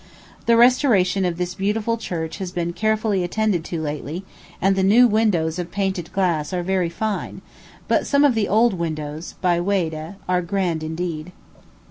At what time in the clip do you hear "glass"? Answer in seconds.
6.11-6.51